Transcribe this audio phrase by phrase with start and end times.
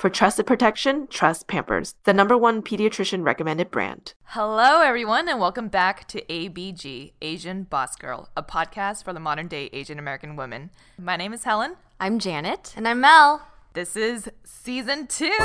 [0.00, 4.14] For trusted protection, trust Pampers, the number one pediatrician recommended brand.
[4.28, 9.46] Hello, everyone, and welcome back to ABG, Asian Boss Girl, a podcast for the modern
[9.46, 10.70] day Asian American woman.
[10.98, 11.76] My name is Helen.
[12.00, 12.72] I'm Janet.
[12.78, 13.46] And I'm Mel.
[13.74, 15.36] This is season two.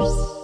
[0.00, 0.40] Woo!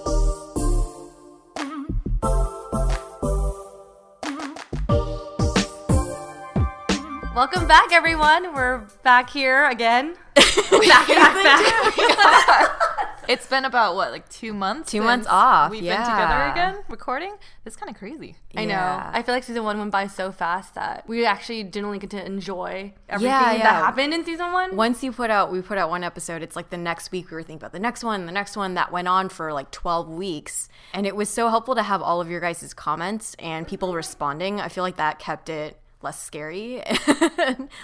[7.32, 8.54] Welcome back, everyone.
[8.54, 10.16] We're back here again.
[10.34, 12.80] back, back, back.
[13.28, 14.90] it's been about what, like two months?
[14.90, 15.70] Two months off.
[15.70, 15.98] We've yeah.
[15.98, 17.36] been together again, recording.
[17.64, 18.34] It's kind of crazy.
[18.56, 19.00] I know.
[19.04, 22.10] I feel like season one went by so fast that we actually didn't really get
[22.10, 24.74] to enjoy everything Yeah, that happened in season one.
[24.74, 26.42] Once you put out, we put out one episode.
[26.42, 28.74] It's like the next week we were thinking about the next one, the next one
[28.74, 30.68] that went on for like 12 weeks.
[30.92, 34.60] And it was so helpful to have all of your guys' comments and people responding.
[34.60, 36.82] I feel like that kept it less scary.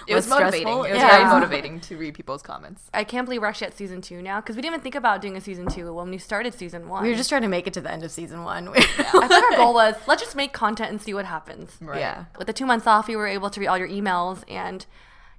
[0.07, 0.67] It was motivating.
[0.67, 1.09] It was Yeah.
[1.09, 2.89] very motivating to read people's comments.
[2.93, 5.21] I can't believe we're actually at season two now because we didn't even think about
[5.21, 7.03] doing a season two when we started season one.
[7.03, 8.67] We were just trying to make it to the end of season one.
[8.75, 8.81] I
[9.27, 11.77] think our goal was let's just make content and see what happens.
[11.81, 11.99] Right.
[11.99, 12.25] Yeah.
[12.37, 14.85] With the two months off, we were able to read all your emails and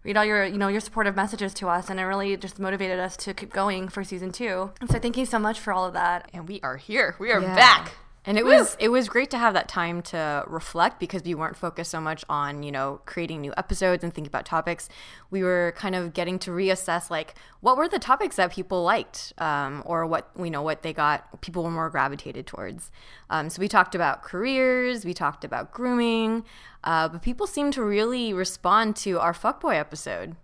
[0.04, 3.00] read all your, you know, your supportive messages to us, and it really just motivated
[3.00, 4.70] us to keep going for season two.
[4.80, 6.30] And so, thank you so much for all of that.
[6.32, 7.16] And we are here.
[7.18, 7.54] We are Yeah.
[7.56, 7.92] back.
[8.28, 11.56] And it was it was great to have that time to reflect because we weren't
[11.56, 14.90] focused so much on you know creating new episodes and thinking about topics.
[15.30, 19.32] We were kind of getting to reassess like what were the topics that people liked
[19.38, 22.90] um, or what you know what they got people were more gravitated towards.
[23.30, 26.44] Um, so we talked about careers, we talked about grooming,
[26.84, 30.36] uh, but people seemed to really respond to our fuckboy episode.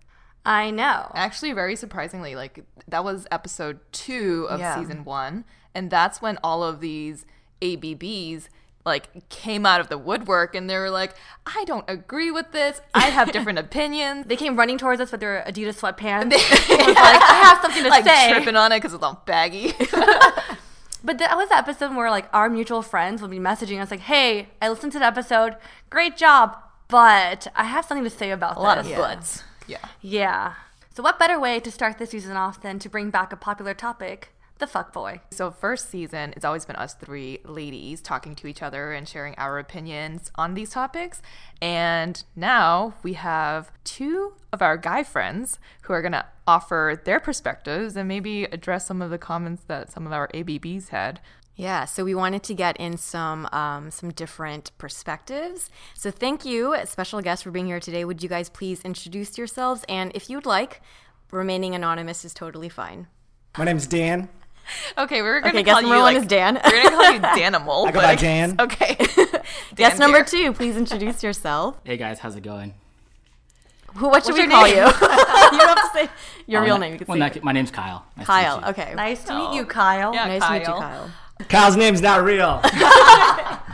[0.46, 1.12] I know.
[1.14, 4.78] Actually, very surprisingly, like that was episode two of Yeah.
[4.78, 7.26] season one, and that's when all of these
[7.62, 8.48] ABBs
[8.86, 11.14] like came out of the woodwork, and they were like,
[11.46, 12.80] "I don't agree with this.
[12.92, 16.32] I have different opinions." They came running towards us with their Adidas sweatpants.
[16.34, 18.32] it was like, I have something to like say.
[18.32, 19.72] tripping on it because it's all baggy.
[21.04, 24.00] But that was the episode where like our mutual friends would be messaging us like,
[24.00, 25.56] "Hey, I listened to the episode.
[25.90, 26.56] Great job,
[26.88, 29.44] but I have something to say about a lot of this." buts.
[29.66, 29.86] Yeah.
[30.00, 30.54] Yeah.
[30.94, 33.74] So what better way to start the season off than to bring back a popular
[33.74, 34.32] topic,
[34.64, 35.20] the fuckboy?
[35.30, 39.34] So first season, it's always been us three ladies talking to each other and sharing
[39.36, 41.20] our opinions on these topics.
[41.60, 47.20] And now we have two of our guy friends who are going to offer their
[47.20, 51.20] perspectives and maybe address some of the comments that some of our ABBs had.
[51.56, 55.70] Yeah, so we wanted to get in some um, some different perspectives.
[55.94, 58.04] So thank you, special guest, for being here today.
[58.04, 59.84] Would you guys please introduce yourselves?
[59.88, 60.82] And if you'd like,
[61.30, 63.06] remaining anonymous is totally fine.
[63.56, 64.28] My name's Dan.
[64.98, 66.60] Okay, we're going to Okay, guess call number you one like, is Dan.
[66.64, 67.86] We're going to call you Danimal.
[67.88, 68.56] I go by guess- Dan.
[68.60, 68.94] Okay.
[68.94, 69.44] Guest
[69.74, 70.24] Dan's number here.
[70.24, 71.76] two, please introduce yourself.
[71.84, 72.74] Hey guys, how's it going?
[73.96, 74.74] Who- What should What's we your call name?
[74.76, 74.82] you?
[74.82, 76.08] you have to say
[76.46, 76.92] your Oh, real name.
[76.92, 78.04] You can well, say not- my name's Kyle.
[78.16, 78.64] Nice Kyle.
[78.70, 78.94] Okay.
[78.94, 80.14] Nice to meet you, Kyle.
[80.14, 80.78] Yeah, Nice to meet you, Kyle.
[80.80, 81.10] Kyle.
[81.48, 82.60] Kyle's name's not real.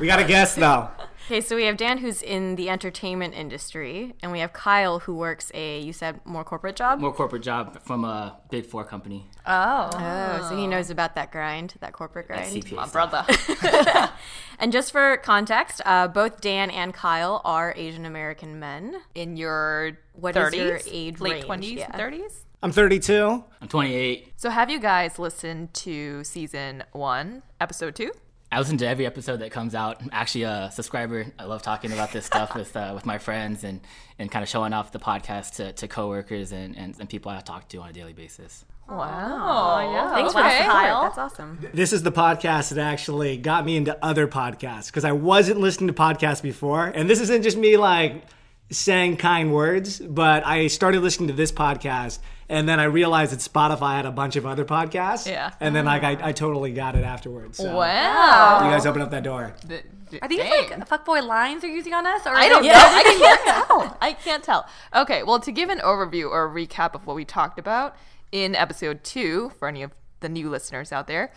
[0.01, 0.89] we got a guess though.
[1.31, 5.15] Okay, so we have Dan who's in the entertainment industry, and we have Kyle who
[5.15, 6.99] works a you said more corporate job.
[6.99, 9.29] More corporate job from a big four company.
[9.47, 9.91] Oh.
[9.93, 12.47] Oh, so he knows about that grind, that corporate grind.
[12.47, 13.29] CPA My stuff.
[13.47, 14.11] brother.
[14.59, 18.97] And just for context, uh, both Dan and Kyle are Asian American men.
[19.15, 20.57] In your What is 30s?
[20.57, 21.65] your age Late range?
[21.65, 21.93] 20s, Yeah.
[21.97, 22.41] 30s?
[22.60, 23.45] I'm 32.
[23.63, 24.33] I'm 28.
[24.34, 28.10] So have you guys listened to season one, episode two?
[28.53, 30.03] I listen to every episode that comes out.
[30.03, 31.27] I'm actually a subscriber.
[31.39, 33.81] I love talking about this stuff with uh, with my friends and,
[34.19, 37.41] and kind of showing off the podcast to, to coworkers and, and, and people I
[37.41, 38.65] talk to on a daily basis.
[38.89, 39.89] Wow.
[39.93, 40.15] Yeah.
[40.15, 40.59] Thanks for Okay.
[40.59, 41.03] the Kyle.
[41.03, 41.65] That's awesome.
[41.73, 45.87] This is the podcast that actually got me into other podcasts because I wasn't listening
[45.87, 46.87] to podcasts before.
[46.87, 48.25] And this isn't just me like
[48.73, 52.19] saying kind words, but I started listening to this podcast
[52.51, 55.27] and then I realized that Spotify had a bunch of other podcasts.
[55.27, 55.53] Yeah.
[55.61, 57.57] And then like I, I totally got it afterwards.
[57.59, 58.61] So Wow.
[58.65, 59.55] you guys open up that door.
[59.67, 59.85] Th-
[60.21, 60.71] Are these Dang.
[60.71, 62.27] like fuckboy lines you're using on us?
[62.27, 62.71] Or I don't know.
[62.75, 63.97] I can't tell.
[64.01, 64.67] I can't tell.
[64.95, 67.97] Okay, well, to give an overview or a recap of what we talked about
[68.33, 71.33] in episode two, for any of the new listeners out there,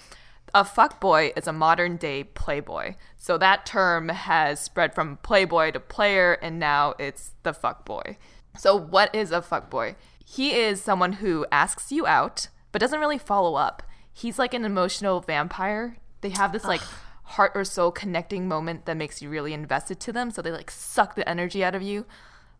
[0.55, 2.95] a fuckboy is a modern day playboy.
[3.17, 8.17] So that term has spread from playboy to player, and now it's the fuckboy.
[8.57, 9.95] So, what is a fuckboy?
[10.23, 13.83] He is someone who asks you out, but doesn't really follow up.
[14.11, 15.97] He's like an emotional vampire.
[16.21, 16.81] They have this like
[17.23, 20.31] heart or soul connecting moment that makes you really invested to them.
[20.31, 22.05] So they like suck the energy out of you,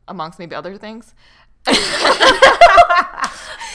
[0.07, 1.13] amongst maybe other things.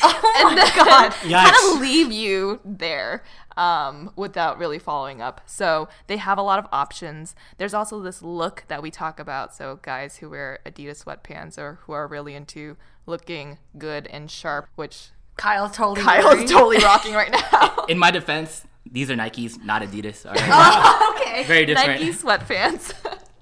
[0.02, 1.12] oh my god!
[1.30, 3.22] Kind of leave you there
[3.56, 5.40] um, without really following up.
[5.46, 7.34] So they have a lot of options.
[7.58, 9.54] There's also this look that we talk about.
[9.54, 14.68] So guys who wear Adidas sweatpants or who are really into looking good and sharp,
[14.76, 16.46] which Kyle's totally Kyle's wearing.
[16.48, 17.84] totally rocking right now.
[17.88, 20.24] In my defense, these are Nikes, not Adidas.
[20.24, 21.16] All right?
[21.20, 21.44] okay.
[21.44, 22.00] Very different.
[22.00, 22.92] Nike sweatpants.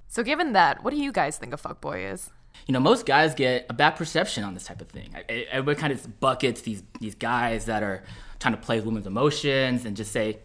[0.08, 2.30] so given that, what do you guys think a fuckboy is?
[2.66, 5.10] You know, most guys get a bad perception on this type of thing.
[5.14, 8.02] I- I- Everybody kind of buckets these these guys that are
[8.40, 10.38] trying to play with women's emotions and just say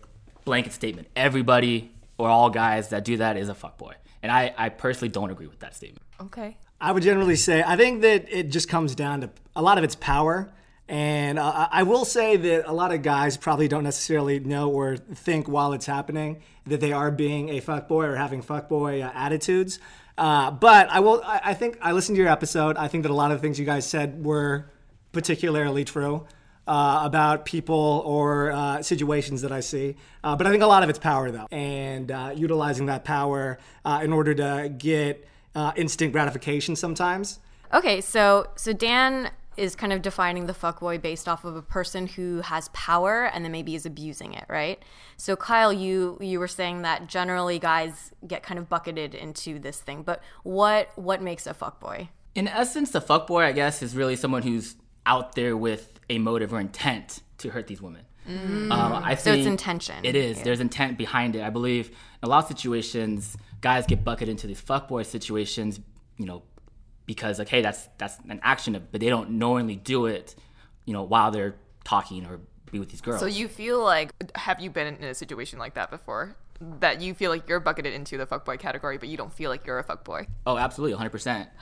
[0.46, 1.08] blanket statement.
[1.16, 3.94] Everybody or all guys that do that is a fuckboy.
[4.24, 6.04] And I, I personally don't agree with that statement.
[6.22, 6.58] Okay.
[6.80, 9.84] I would generally say I think that it just comes down to a lot of
[9.84, 10.52] its power.
[10.88, 14.70] And uh, I I will say that a lot of guys probably don't necessarily know
[14.70, 19.12] or think while it's happening that they are being a fuckboy or having fuckboy uh,
[19.16, 19.80] attitudes.
[20.22, 21.20] Uh, but I will.
[21.26, 22.78] I, I think I listened to your episode.
[22.78, 24.70] I think that a lot of the things you guys said were
[25.14, 26.28] particularly true
[26.68, 29.96] uh, about people or uh, situations that I see.
[30.24, 33.58] Uh, but I think a lot of it's power, though, and uh, utilizing that power
[33.84, 35.28] uh, in order to get
[35.76, 37.40] instant gratification sometimes.
[37.74, 42.08] Okay, so so Dan is kind of defining the fuckboy based off of a person
[42.08, 44.82] who has power and then maybe is abusing it, right?
[45.18, 49.80] So Kyle, you you were saying that generally guys get kind of bucketed into this
[49.80, 52.10] thing, but what what makes a fuckboy?
[52.34, 54.76] In essence, the fuckboy, I guess, is really someone who's
[55.06, 58.06] out there with a motive or intent to hurt these women.
[58.28, 59.20] Um, I Mm.
[59.20, 59.96] So it's intention.
[60.04, 60.38] It is.
[60.38, 60.44] Yeah.
[60.44, 61.42] There's intent behind it.
[61.42, 65.80] I believe in a lot of situations, guys get bucketed into these fuckboy situations,
[66.18, 66.44] you know,
[67.12, 70.34] because like, hey, that's that's an action, but they don't knowingly do it,
[70.86, 72.40] you know, while they're talking or
[72.72, 73.20] be with these girls.
[73.20, 76.38] So you feel like have you been in a situation like that before?
[76.80, 79.68] That you feel like you're bucketed into the fuckboy category, but you don't feel like
[79.68, 80.28] you're a fuckboy.
[80.46, 81.10] Oh, absolutely, 100%.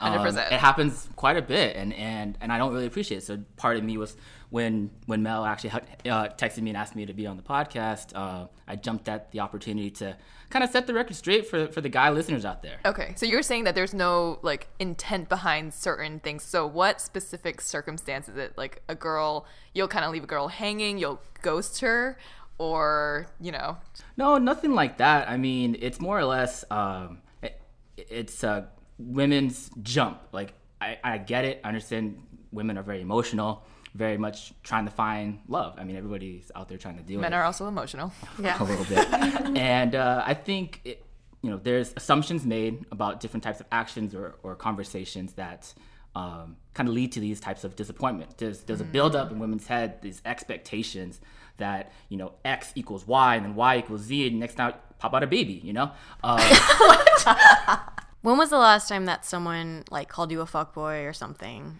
[0.00, 3.24] Um, it happens quite a bit, and, and, and I don't really appreciate it.
[3.24, 4.14] So part of me was
[4.50, 8.14] when when Mel actually uh, texted me and asked me to be on the podcast,
[8.14, 10.16] uh, I jumped at the opportunity to
[10.50, 12.78] kind of set the record straight for, for the guy listeners out there.
[12.84, 16.42] Okay, so you're saying that there's no like intent behind certain things.
[16.42, 18.58] So what specific circumstance is it?
[18.58, 22.18] Like a girl, you'll kind of leave a girl hanging, you'll ghost her,
[22.58, 23.78] or you know,
[24.16, 25.30] No, nothing like that.
[25.30, 27.60] I mean, it's more or less um, it,
[27.96, 28.66] it's uh,
[28.98, 30.20] women's jump.
[30.32, 31.60] Like I, I get it.
[31.62, 32.20] I understand
[32.52, 33.64] women are very emotional,
[33.94, 35.74] very much trying to find love.
[35.78, 37.36] I mean, everybody's out there trying to deal with men it.
[37.36, 38.12] are also emotional.
[38.40, 38.56] Yeah.
[38.62, 39.08] A little bit.
[39.56, 41.04] and uh, I think, it,
[41.42, 45.72] you know, there's assumptions made about different types of actions or, or conversations that
[46.14, 48.38] um, kind of lead to these types of disappointment.
[48.38, 51.20] There's, there's a buildup in women's head, these expectations
[51.56, 55.14] that, you know, X equals Y and then Y equals Z and next now pop
[55.14, 55.92] out a baby, you know?
[56.22, 57.78] Uh,
[58.22, 61.78] When was the last time that someone like called you a fuckboy or something?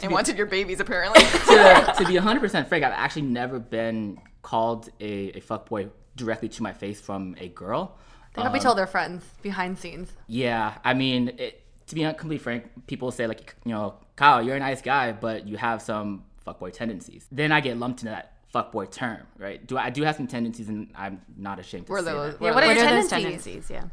[0.00, 1.22] And wanted your babies apparently.
[1.24, 6.62] to, to be 100% frank, I've actually never been called a, a fuckboy directly to
[6.62, 7.96] my face from a girl.
[8.34, 10.12] They probably um, told their friends behind scenes.
[10.26, 14.56] Yeah, I mean, it, to be completely frank, people say like, you know, Kyle, you're
[14.56, 17.26] a nice guy, but you have some fuckboy tendencies.
[17.32, 19.66] Then I get lumped into that fuckboy term, right?
[19.66, 22.32] Do I, I do have some tendencies, and I'm not ashamed to We're say those-
[22.34, 22.40] that.
[22.40, 23.44] we're what are What your are those tendencies?
[23.66, 23.70] tendencies?
[23.70, 23.84] Yeah.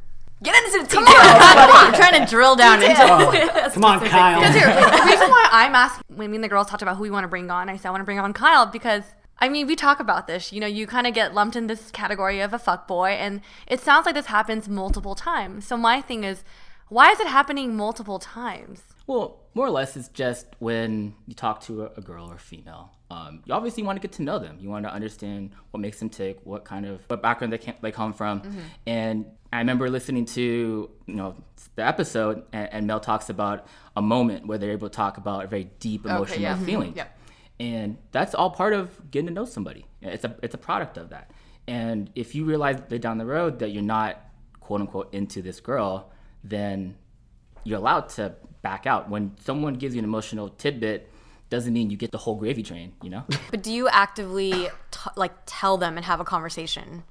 [0.46, 1.08] Get into the details.
[1.10, 3.74] I'm trying to drill down into it.
[3.74, 4.40] Come on, Kyle.
[4.52, 7.10] Here, the reason why I'm asking when me and the girls talked about who we
[7.10, 9.04] want to bring on, I said I want to bring on Kyle because
[9.40, 10.54] I mean we talk about this.
[10.54, 13.42] You know, you kind of get lumped in this category of a fuck boy, and
[13.68, 15.66] it sounds like this happens multiple times.
[15.66, 16.44] So my thing is,
[16.90, 18.84] why is it happening multiple times?
[19.08, 22.40] Well, more or less, it's just when you talk to a, a girl or a
[22.40, 22.92] female.
[23.12, 24.58] Um, you obviously want to get to know them.
[24.60, 27.76] You want to understand what makes them tick, what kind of what background they can,
[27.82, 28.42] they come from.
[28.88, 29.26] And
[29.56, 31.36] I remember listening to you know
[31.76, 35.46] the episode, and, and Mel talks about a moment where they're able to talk about
[35.46, 36.56] a very deep emotional yeah.
[36.56, 36.66] Mm-hmm.
[36.66, 36.94] feeling.
[36.96, 37.08] Yeah.
[37.58, 39.86] And that's all part of getting to know somebody.
[40.02, 41.32] It's a it's a product of that.
[41.68, 44.22] And if you realize that down the road that you're not
[44.60, 46.12] quote unquote into this girl,
[46.44, 46.98] then
[47.64, 49.10] you're allowed to back out.
[49.10, 51.10] When someone gives you an emotional tidbit,
[51.50, 53.24] doesn't mean you get the whole gravy train, you know?
[53.52, 57.04] But do you actively t- like tell them and have a conversation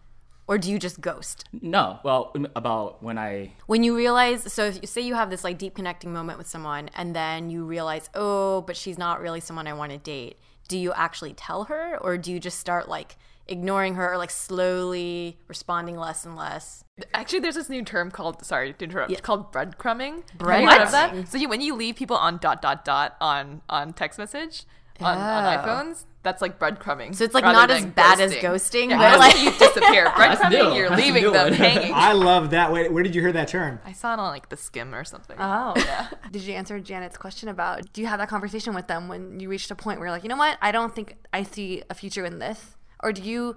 [0.46, 1.44] or do you just ghost?
[1.60, 5.44] No, well, about when I When you realize, so if you say you have this
[5.44, 9.40] like deep connecting moment with someone, and then you realize, oh, but she's not really
[9.40, 10.38] someone I want to date.
[10.68, 14.30] Do you actually tell her, or do you just start like ignoring her, or like
[14.30, 16.84] slowly responding less and less?
[17.12, 20.22] Actually, there's this new term called sorry to interrupt it's called breadcrumbing.
[20.30, 21.12] Have Bread- you heard of What?
[21.12, 21.28] that?
[21.28, 24.64] So you, when you leave people on dot dot dot on on text message
[25.00, 25.58] on, on Oh.
[25.58, 27.14] iPhones, that's like breadcrumbing.
[27.14, 30.04] So it's, like, not as than bad as ghosting, Yeah, but, ghosting, like- you disappear.
[30.04, 30.10] new.
[30.10, 31.52] Breadcrumbing, you're That's leaving them one.
[31.52, 31.92] hanging.
[31.94, 32.72] I love that.
[32.72, 33.78] Wait, where did you hear that term?
[33.84, 35.36] I saw it on like the skim or something.
[35.38, 36.08] Oh, yeah.
[36.32, 39.48] Did you answer Janet's question about do you have that conversation with them when you
[39.48, 41.94] reached a point where you're like, you know what, I don't think I see a
[41.94, 42.76] future in this?
[43.02, 43.56] Or do you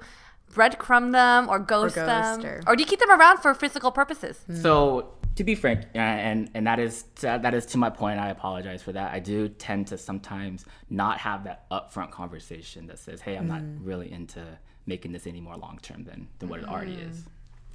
[0.54, 2.06] breadcrumb them or ghost, ghost,
[2.42, 2.46] them?
[2.46, 4.40] or- Or do you keep them around for physical purposes?
[4.62, 8.20] So to be frank, uh, and and that is uh, that is to my point.
[8.20, 9.14] I apologize for that.
[9.14, 13.62] I do tend to sometimes not have that upfront conversation that says, "Hey, I'm not
[13.62, 13.86] mm-hmm.
[13.86, 14.44] really into
[14.86, 17.12] making this any more long term than than what it already mm-hmm.
[17.12, 17.24] is."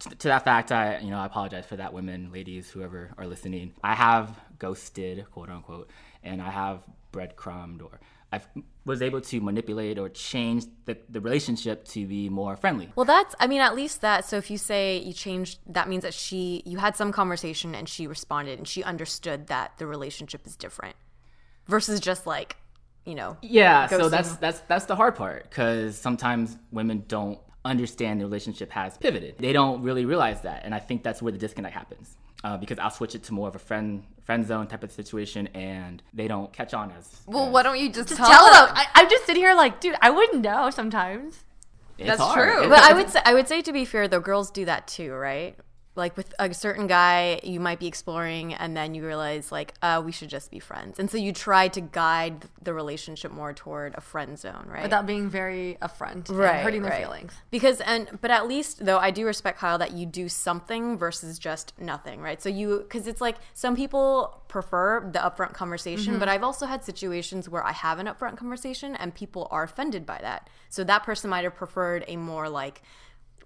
[0.01, 3.27] To- To that fact, I you know I apologize for that, women, ladies, whoever are
[3.27, 3.73] listening.
[3.83, 5.89] I have ghosted, quote unquote,
[6.25, 8.01] and I have breadcrumbed or
[8.33, 8.41] I
[8.85, 12.91] was able to manipulate or change the, the relationship to be more friendly.
[12.97, 14.25] Well, that's, I mean, at least that.
[14.25, 17.89] So if you say you changed, that means that she, you had some conversation and
[17.89, 20.97] she responded and she understood that the relationship is different
[21.67, 22.57] versus just like,
[23.05, 28.21] you know, Yeah, so that's that's that's the hard part because sometimes women don't understand
[28.21, 29.39] the relationship has pivoted.
[29.39, 32.17] They don't really realize that, and I think that's where the disconnect happens.
[32.45, 35.47] Uh, because I'll switch it to more of a friend friend zone type of situation,
[35.49, 37.23] and they don't catch on as.
[37.27, 38.67] well, as- why don't you just, Just tell, tell them?
[38.67, 38.75] them.
[38.77, 41.45] I, I'm just sitting here like, dude, I wouldn't know sometimes.
[41.99, 42.49] It's That's hard.
[42.53, 42.63] true.
[42.65, 44.87] It's- But I would say, I would say to be fair though, girls do that
[44.89, 45.57] too, right?
[45.95, 50.03] Like with a certain guy, you might be exploring, and then you realize like, uh,
[50.05, 53.95] we should just be friends, and so you try to guide the relationship more toward
[53.95, 54.83] a friend zone, right?
[54.83, 57.03] Without being very upfront and right, hurting their right.
[57.03, 57.35] feelings.
[57.51, 61.39] Because and but at least though I do respect Kyle that you do something versus
[61.39, 62.41] just nothing, right?
[62.41, 66.85] So you because it's like some people prefer the upfront conversation, but I've also had
[66.85, 70.49] situations where I have an upfront conversation and people are offended by that.
[70.69, 72.83] So that person might have preferred a more like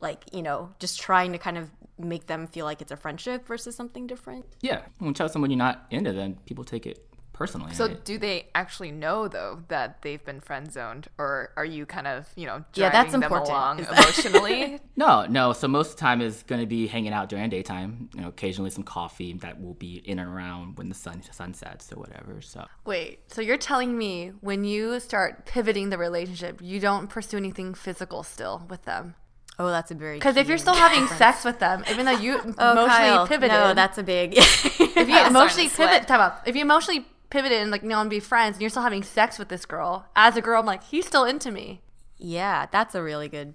[0.00, 3.46] like you know just trying to kind of make them feel like it's a friendship
[3.46, 4.44] versus something different.
[4.60, 7.74] yeah, when you tell someone you're not into, then people take it personally.
[7.74, 8.02] So right?
[8.04, 12.26] do they actually know though that they've been friend zoned, or are you kind of
[12.34, 14.80] you know Yeah, that's them important, along that- emotionally?
[14.96, 15.52] No, no.
[15.52, 18.08] So most of the time is going to be hanging out during daytime.
[18.14, 21.52] You know, occasionally some coffee that will be in and around when the sun sun
[21.52, 22.40] sets or whatever.
[22.40, 27.36] So Wait, so you're telling me when you start pivoting the relationship, you don't pursue
[27.36, 29.14] anything physical still with them?
[29.58, 32.34] Oh, that's a very Because if you're still having sex with them, even though you
[32.58, 34.34] Oh, emotionally Kyle, pivoted, No, that's a big.
[34.36, 36.40] if you starting emotionally pivot, time out.
[36.46, 39.02] If you emotionally pivoted and like you know and be friends, and you're still having
[39.02, 41.80] sex with this girl, as a girl, I'm like, he's still into me.
[42.18, 43.54] yeah, that's a really good,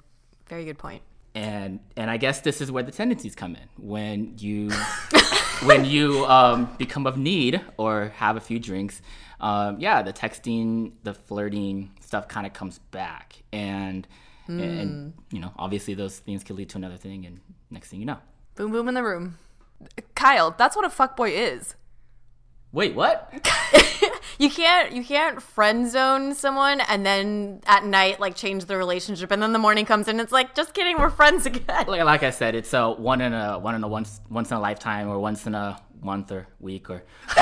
[0.50, 1.03] very good point.
[1.36, 4.72] and and I guess this is where the tendencies come in when you
[5.63, 9.01] when you um, become of need or have a few drinks.
[9.39, 14.08] Um, yeah, the texting, the flirting stuff kind of comes back, and
[14.60, 15.13] and mm.
[15.31, 17.39] you know obviously those things can lead to another thing, and
[17.70, 18.17] next thing you know,
[18.55, 19.38] Boom, boom in the room.
[20.15, 21.75] Kyle, that's what a fuckboy is.
[22.72, 23.34] wait, what?
[24.41, 29.29] You can't you can't friend zone someone and then at night like change the relationship
[29.29, 31.86] and then the morning comes in and it's like just kidding we're friends again.
[31.88, 34.58] like, like I said, it's a one in a one in a once once in
[34.58, 37.03] a lifetime or once in a month or week or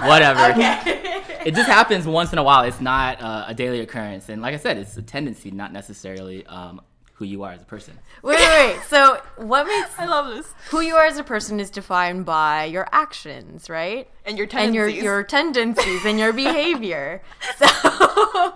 [0.00, 0.54] what- whatever.
[1.44, 2.64] It just happens once in a while.
[2.64, 6.44] It's not uh, a daily occurrence, and like I said, it's a tendency, not necessarily
[6.46, 6.80] um,
[7.14, 7.94] who you are as a person.
[8.22, 8.80] Wait, wait, wait.
[8.88, 10.52] So what makes I love this.
[10.70, 14.10] who you are as a person is defined by your actions, right?
[14.26, 14.96] And your tendencies.
[14.96, 15.84] And your tendencies.
[15.84, 17.22] your tendencies and your behavior.
[17.56, 18.54] So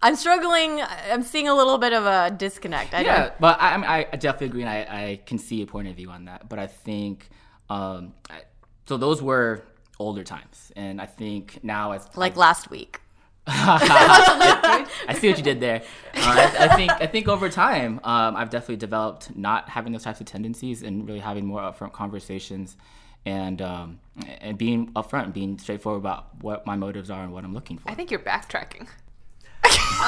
[0.00, 0.80] I'm struggling.
[1.10, 2.94] I'm seeing a little bit of a disconnect.
[2.94, 3.40] I Yeah, don't.
[3.40, 4.78] but I, I, I I definitely agree, and I,
[5.10, 6.48] I can see a point of view on that.
[6.48, 7.28] But I think
[7.68, 8.42] um, I,
[8.86, 8.96] so.
[8.96, 9.62] Those were
[10.00, 13.00] older times, and I think now as Like last week.
[13.46, 15.82] I see what you did there.
[16.14, 20.02] Uh, I, I think I think over time, um, I've definitely developed not having those
[20.02, 22.76] types of tendencies and really having more upfront conversations,
[23.24, 24.00] and um,
[24.40, 27.78] and being upfront, and being straightforward about what my motives are and what I'm looking
[27.78, 27.90] for.
[27.90, 28.88] I think you're backtracking.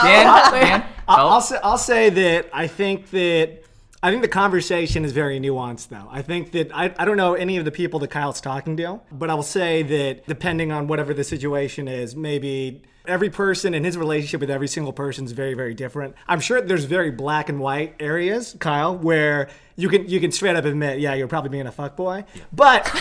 [0.03, 3.65] Dan, Dan, I'll, I'll say I'll say that I think that
[4.05, 6.09] I think the conversation is very nuanced though.
[6.11, 9.01] I think that I, I don't know any of the people that Kyle's talking to,
[9.13, 13.85] but I will say that depending on whatever the situation is, maybe every person and
[13.85, 16.17] his relationship with every single person is very very different.
[16.27, 20.57] I'm sure there's very black and white areas, Kyle, where you can you can straight
[20.57, 22.25] up admit, yeah, you're probably being a fuckboy.
[22.53, 22.93] But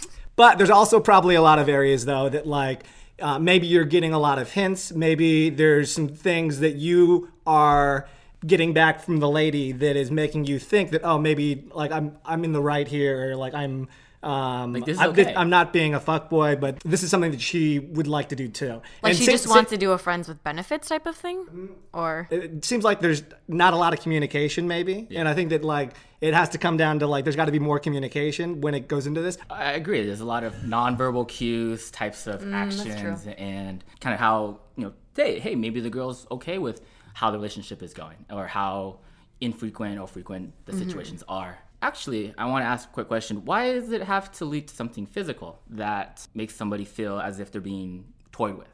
[0.36, 2.82] but there's also probably a lot of areas though that like
[3.20, 4.90] uh, maybe you're getting a lot of hints.
[4.90, 8.08] Maybe there's some things that you are
[8.46, 12.16] getting back from the lady that is making you think that oh maybe like I'm
[12.24, 13.88] I'm in the right here or like I'm
[14.22, 15.34] um Like, this is I'm, okay.
[15.34, 18.48] I'm not being a fuckboy but this is something that she would like to do
[18.48, 18.80] too.
[19.02, 21.16] Like And she sa- just sa- wants to do a friends with benefits type of
[21.16, 25.50] thing, or it seems like there's not a lot of communication maybe and i think
[25.50, 28.60] that like it has to come down to like there's got to be more communication
[28.60, 30.04] when it goes into this I agree.
[30.04, 34.92] There's a lot of nonverbal cues, types of actions, and kind of how you know,
[35.16, 36.82] hey, hey, maybe the girl's okay with
[37.14, 39.00] how the relationship is going, or how
[39.40, 40.86] infrequent or frequent the mm-hmm.
[40.86, 41.58] situations are.
[41.82, 43.44] Actually, I want to ask a quick question.
[43.44, 47.50] Why does it have to lead to something physical that makes somebody feel as if
[47.50, 48.68] they're being toyed with?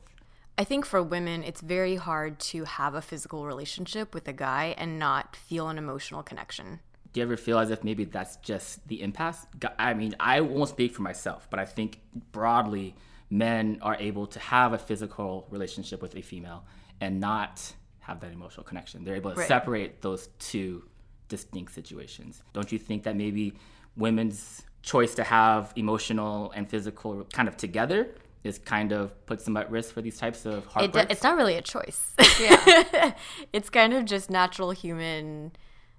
[0.59, 4.75] I think for women, it's very hard to have a physical relationship with a guy
[4.78, 6.81] and not feel an emotional connection.
[7.12, 9.47] Do you ever feel as if maybe that's just the impasse?
[9.78, 12.00] I mean, I won't speak for myself, but I think
[12.33, 12.97] broadly,
[13.31, 16.64] men are able to have a physical relationship with a female
[17.00, 17.75] and not
[18.06, 19.04] have that emotional connection.
[19.04, 19.48] They're able to Right.
[19.48, 20.84] separate those two
[21.28, 22.42] distinct situations.
[22.52, 23.54] Don't you think that maybe
[23.96, 29.56] women's choice to have emotional and physical kind of together is kind of puts them
[29.56, 31.12] at risk for these types of It, heartbreaks?
[31.12, 32.14] it's not really a choice.
[32.40, 33.14] Yeah.
[33.52, 35.52] it's kind of just natural human.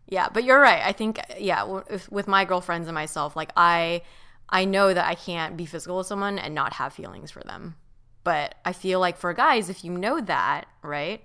[0.08, 0.82] Yeah, but you're right.
[0.86, 4.02] I think yeah, w- if, with my girlfriends and myself, like I
[4.50, 7.76] I know that I can't be physical with someone and not have feelings for them.
[8.24, 11.22] But I feel like for guys, if you know that, right?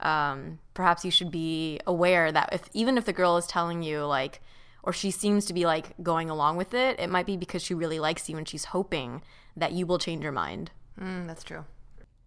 [0.00, 4.04] Um, perhaps you should be aware that if even if the girl is telling you
[4.04, 4.42] like
[4.82, 7.74] or she seems to be like going along with it, it might be because she
[7.74, 9.22] really likes you and she's hoping
[9.56, 10.70] that you will change your mind.
[11.00, 11.64] Mm, that's true.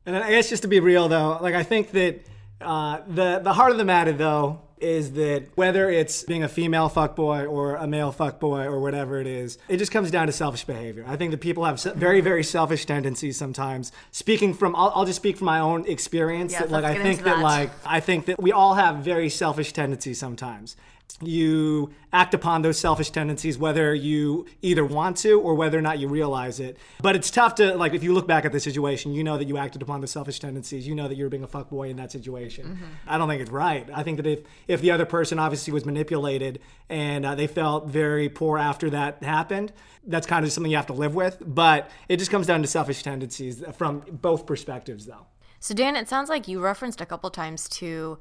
[0.06, 2.22] And I guess just to be real though, like I think that
[2.60, 6.90] uh, the the heart of the matter though is that whether it's being a female
[6.90, 10.64] fuckboy or a male fuckboy or whatever it is, it just comes down to selfish
[10.66, 11.06] behavior.
[11.08, 13.92] I think that people have very very selfish tendencies sometimes.
[14.12, 16.52] Speaking from, I'll, I'll just speak from my own experience.
[16.52, 17.44] Yes, that, like I think that that.
[17.44, 20.76] like I think that we all have very selfish tendencies sometimes.
[21.22, 26.00] You act upon those selfish tendencies whether you either want to or whether or not
[26.00, 26.78] you realize it.
[27.02, 29.48] But it's tough to like if you look back at the situation, you know that
[29.48, 30.88] you acted upon the selfish tendencies.
[30.88, 32.80] You know that you were being a fuckboy in that situation.
[33.08, 33.88] I don't think it's right.
[33.94, 37.88] I think that if if the other person obviously was manipulated and uh, they felt
[37.88, 39.74] very poor after that happened,
[40.06, 41.38] that's kind of something you have to live with.
[41.46, 45.28] But it just comes down to selfish tendencies from both perspectives, though.
[45.60, 48.18] So Dan, it sounds like you referenced a couple times to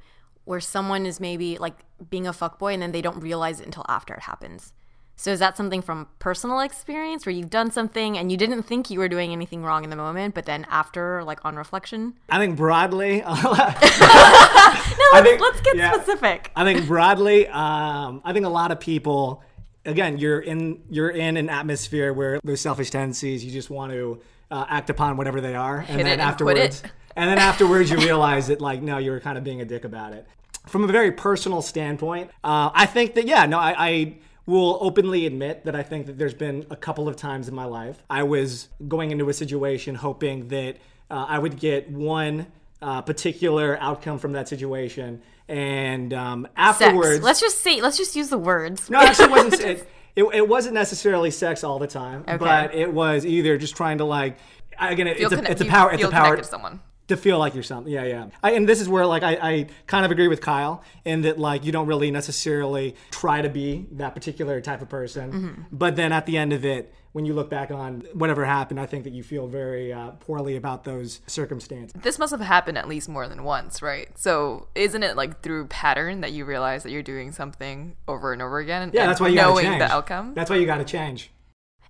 [0.48, 1.74] where someone is maybe like
[2.08, 4.72] being a fuckboy and then they don't realize it until after it happens.
[5.14, 8.88] So is that something from personal experience where you've done something and you didn't think
[8.88, 12.14] you were doing anything wrong in the moment, but then after, like on reflection?
[12.30, 15.92] I think broadly, No, I think- let's get yeah.
[15.92, 16.50] specific.
[16.56, 19.42] I think broadly, um, I think a lot of people,
[19.84, 23.44] again, you're in you're in an atmosphere where there's selfish tendencies.
[23.44, 26.82] You just want to uh, act upon whatever they are, and Hit then and afterwards,
[27.16, 29.84] and then afterwards, you realize that like no, you were kind of being a dick
[29.84, 30.26] about it.
[30.66, 33.74] From a very personal standpoint, uh, I think that yeah, no, I.
[33.78, 34.14] I
[34.46, 37.66] will openly admit that I think that there's been a couple of times in my
[37.66, 40.78] life I was going into a situation hoping that
[41.10, 42.46] uh, I would get one
[42.80, 46.52] uh, particular outcome from that situation, and um, Sex.
[46.56, 48.88] afterwards, Let's just say, let's just use the words.
[48.88, 49.60] no, actually, wasn't.
[49.64, 52.36] It, it, it wasn't necessarily sex all the time, Okay.
[52.38, 54.36] but it was either just trying to like.
[54.80, 55.92] Again, it, it's a it's a power.
[55.92, 56.80] It's a power someone.
[57.08, 57.92] To feel like you're something.
[57.92, 58.26] Yeah, yeah.
[58.42, 61.38] I, and this is where like I, I kind of agree with Kyle in that
[61.38, 65.62] like you don't really necessarily try to be that particular type of person, Mm-hmm.
[65.72, 68.86] but then at the end of it, when you look back on whatever happened, I
[68.86, 72.00] think that you feel very uh, poorly about those circumstances.
[72.02, 74.08] This must have happened at least more than once, right?
[74.18, 78.42] So isn't it like through pattern that you realize that you're doing something over and
[78.42, 78.90] over again?
[78.92, 79.78] Yeah, and that's why you got to knowing change.
[79.80, 80.34] the outcome.
[80.34, 81.30] That's why you got to change.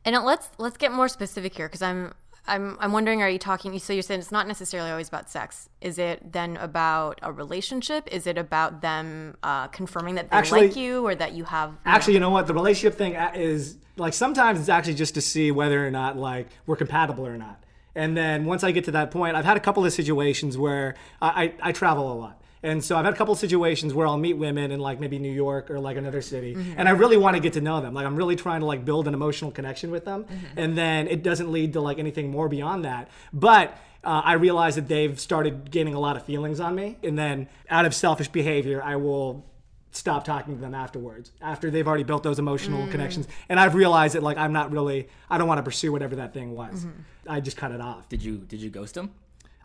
[0.04, 2.14] And uh, let's let's get more specific here because I'm
[2.48, 5.68] I'm I'm wondering are you talking so you're saying it's not necessarily always about sex.
[5.80, 8.08] Is it then about a relationship?
[8.10, 11.74] Is it about them uh, confirming that they Actually- like you or that you have
[11.84, 12.46] Actually, you know what?
[12.46, 16.48] The relationship thing is like sometimes it's actually just to see whether or not like
[16.66, 17.62] we're compatible or not.
[17.94, 20.94] And then once I get to that point, I've had a couple of situations where
[21.20, 22.40] I, I, I travel a lot.
[22.62, 25.18] And so I've had a couple of situations where I'll meet women in like maybe
[25.18, 26.74] New York or like another city, mm-hmm.
[26.76, 27.94] and I really want to get to know them.
[27.94, 30.58] Like I'm really trying to like build an emotional connection with them, mm-hmm.
[30.58, 33.08] and then it doesn't lead to like anything more beyond that.
[33.32, 37.18] But uh, I realize that they've started gaining a lot of feelings on me, and
[37.18, 39.44] then out of selfish behavior, I will
[39.90, 42.90] stop talking to them afterwards after they've already built those emotional mm-hmm.
[42.90, 43.26] connections.
[43.48, 46.34] And i've realized that like i'm not really i don't want to pursue whatever that
[46.34, 46.86] thing was.
[47.26, 48.08] I just cut it off.
[48.08, 49.14] Did you did you ghost them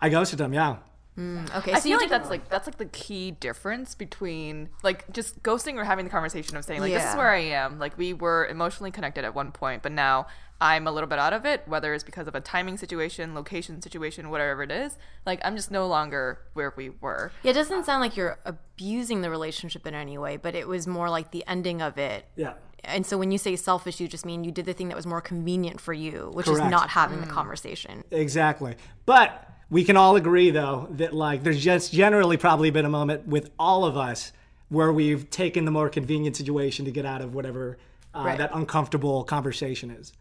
[0.02, 0.78] i ghosted them yeah
[1.18, 4.70] Mm, okay, I so feel like did- that's like that's like the key difference between
[4.82, 7.78] like just ghosting or having the conversation of saying like this is where I am.
[7.78, 10.26] Like we were emotionally connected at one point, but now
[10.60, 13.82] I'm a little bit out of it, whether it's because of a timing situation, location
[13.82, 14.98] situation, whatever it is.
[15.26, 17.32] Like I'm just no longer where we were.
[17.44, 20.88] Yeah, it doesn't sound like you're abusing the relationship in any way, but it was
[20.88, 22.26] more like the ending of it.
[22.36, 22.54] Yeah.
[22.86, 25.06] And so when you say selfish, you just mean you did the thing that was
[25.06, 26.66] more convenient for you, which Correct.
[26.66, 27.32] is not having the mm.
[27.32, 28.04] conversation.
[28.12, 28.76] Exactly.
[29.06, 33.28] But we can all agree, though, that like there's just generally probably been a moment
[33.28, 34.32] with all of us
[34.70, 37.80] where we've taken the more convenient situation to get out of whatever
[38.16, 38.38] uh, Right.
[38.38, 40.14] that uncomfortable conversation is.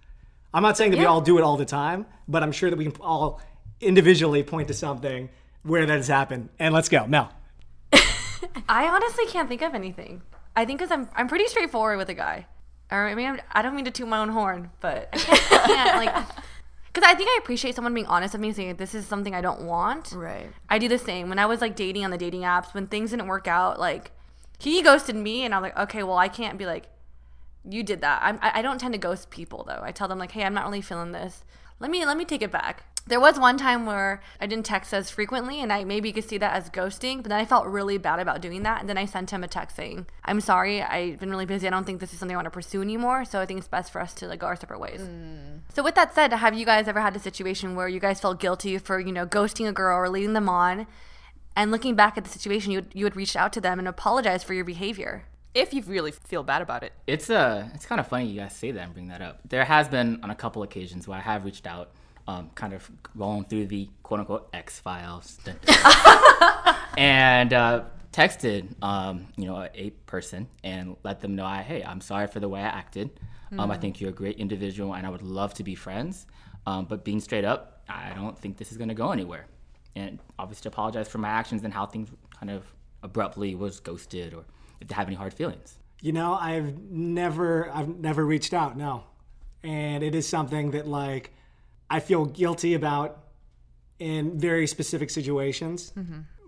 [0.55, 2.77] I'm not saying that we all do it all the time, but I'm sure that
[2.79, 3.43] we can all
[3.81, 5.29] individually point to something
[5.65, 6.49] where that has happened.
[6.59, 7.07] And let's go.
[7.07, 7.31] Mel.
[8.69, 10.23] I honestly can't think of anything.
[10.57, 12.47] I think because I'm I'm pretty straightforward with a guy.
[12.91, 15.53] Or I mean, I'm, I don't mean to toot my own horn, but I can't,
[15.53, 16.27] I can't like.
[16.93, 19.41] Because I think I appreciate someone being honest with me, saying this is something I
[19.41, 20.13] don't want.
[20.13, 20.51] Right.
[20.69, 21.29] I do the same.
[21.29, 24.11] When I was like dating on the dating apps, when things didn't work out, like
[24.59, 26.89] he ghosted me, and I'm like, okay, well, I can't be like,
[27.65, 28.21] you did that.
[28.23, 29.81] I'm, I I don't tend to ghost people though.
[29.83, 31.45] I tell them like, hey, I'm not really feeling this.
[31.81, 32.85] Let me let me take it back.
[33.07, 36.29] There was one time where I didn't text as frequently, and I maybe you could
[36.29, 37.17] see that as ghosting.
[37.23, 39.49] But then I felt really bad about doing that, and then I sent him a
[39.49, 41.67] text saying, "I'm sorry, I've been really busy.
[41.67, 43.25] I don't think this is something I want to pursue anymore.
[43.25, 45.01] So I think it's best for us to like go our separate ways."
[45.75, 48.39] So with that said, have you guys ever had a situation where you guys felt
[48.39, 50.87] guilty for you know ghosting a girl or leading them on,
[51.57, 53.89] and looking back at the situation, you would, you would reach out to them and
[53.89, 55.25] apologize for your behavior?
[55.55, 56.93] If you really feel bad about it.
[57.07, 59.41] It's uh, it's kind of funny you guys say that and bring that up.
[59.47, 61.91] There has been on a couple occasions where I have reached out,
[62.29, 65.39] um, kind of rolling through the quote unquote X files,
[66.97, 72.01] and uh, texted, um, you know, a, person and let them know, I, hey, I'm
[72.01, 73.11] sorry for the way I acted.
[73.59, 76.27] Um, I think you're a great individual and I would love to be friends.
[76.67, 79.47] Um, but being straight up, I don't think this is going to go anywhere.
[79.95, 82.09] And obviously to apologize for my actions and how things
[82.39, 82.65] kind of
[83.03, 84.45] abruptly was ghosted or
[84.81, 85.79] if they have any hard feelings.
[86.01, 89.05] You know, I've never I've never reached out, no.
[89.63, 91.33] And it is something that like
[91.93, 93.19] I feel guilty about
[93.99, 95.93] in very specific situations.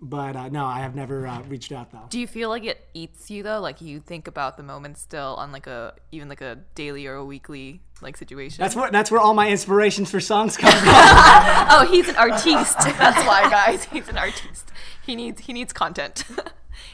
[0.01, 2.05] But uh, no, I have never uh, reached out though.
[2.09, 3.59] Do you feel like it eats you though?
[3.59, 7.15] Like you think about the moment still on like a even like a daily or
[7.15, 8.61] a weekly like situation?
[8.61, 10.83] That's where that's where all my inspirations for songs come from.
[10.87, 12.77] oh, he's an artiste.
[12.97, 13.85] That's why, guys.
[13.85, 14.71] He's an artiste.
[15.05, 16.25] He needs he needs content.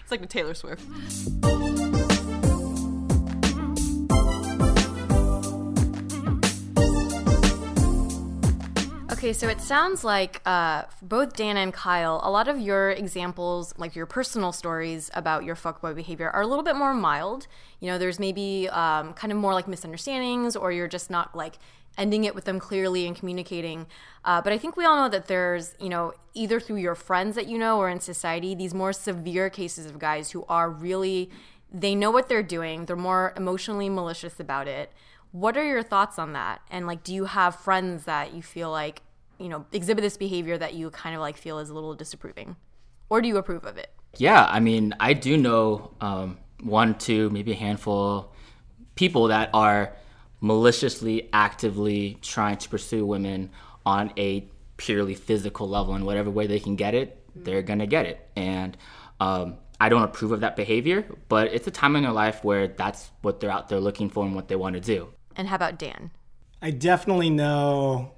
[0.03, 0.83] It's like with Taylor Swift.
[9.21, 13.71] Okay, so it sounds like uh, both Dan and Kyle, a lot of your examples,
[13.77, 17.45] like your personal stories about your fuckboy behavior, are a little bit more mild.
[17.79, 21.59] You know, there's maybe um, kind of more like misunderstandings, or you're just not like
[21.99, 23.85] ending it with them clearly and communicating.
[24.25, 27.35] Uh, but I think we all know that there's, you know, either through your friends
[27.35, 31.29] that you know or in society, these more severe cases of guys who are really,
[31.71, 34.91] they know what they're doing, they're more emotionally malicious about it.
[35.31, 36.61] What are your thoughts on that?
[36.71, 39.03] And like, do you have friends that you feel like,
[39.41, 42.55] you know, exhibit this behavior that you kind of like feel is a little disapproving?
[43.09, 43.91] Or do you approve of it?
[44.17, 48.33] Yeah, I mean, I do know um, one, two, maybe a handful
[48.95, 49.93] people that are
[50.41, 53.49] maliciously, actively trying to pursue women
[53.85, 54.45] on a
[54.77, 58.29] purely physical level, and whatever way they can get it, they're gonna get it.
[58.35, 58.77] And
[59.19, 62.67] um, I don't approve of that behavior, but it's a time in their life where
[62.67, 65.09] that's what they're out there looking for and what they want to do.
[65.35, 66.11] And how about Dan?
[66.61, 68.11] I definitely know